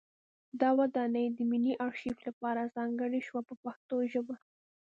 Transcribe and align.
دا 0.61 0.69
ودانۍ 0.79 1.25
د 1.37 1.37
ملي 1.51 1.73
ارشیف 1.87 2.17
لپاره 2.27 2.71
ځانګړې 2.75 3.21
شوه 3.27 3.41
په 3.49 3.55
پښتو 3.63 3.95
ژبه. 4.11 4.35